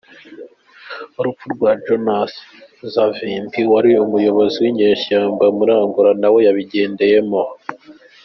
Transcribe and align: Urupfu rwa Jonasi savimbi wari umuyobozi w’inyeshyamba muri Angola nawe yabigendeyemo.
Urupfu 1.19 1.45
rwa 1.53 1.71
Jonasi 1.83 2.39
savimbi 2.93 3.61
wari 3.71 3.89
umuyobozi 4.05 4.57
w’inyeshyamba 4.63 5.45
muri 5.57 5.71
Angola 5.81 6.11
nawe 6.21 6.39
yabigendeyemo. 6.47 7.43